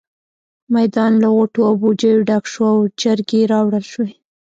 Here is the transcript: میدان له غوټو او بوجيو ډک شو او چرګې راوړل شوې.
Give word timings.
میدان 0.75 1.13
له 1.23 1.27
غوټو 1.35 1.61
او 1.69 1.73
بوجيو 1.81 2.25
ډک 2.29 2.43
شو 2.51 2.63
او 2.73 2.79
چرګې 2.99 3.41
راوړل 3.53 3.85
شوې. 3.91 4.13